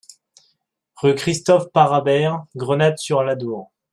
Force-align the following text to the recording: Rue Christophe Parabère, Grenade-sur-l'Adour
Rue 0.95 1.13
Christophe 1.13 1.69
Parabère, 1.71 2.43
Grenade-sur-l'Adour 2.55 3.71